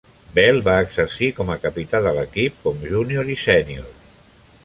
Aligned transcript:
Bell 0.37 0.55
va 0.67 0.77
exercir 0.85 1.27
com 1.39 1.51
a 1.55 1.57
capità 1.65 2.01
de 2.07 2.15
l'equip 2.17 2.57
com 2.65 2.81
júnior 2.93 3.29
i 3.37 3.39
sénior. 3.45 3.89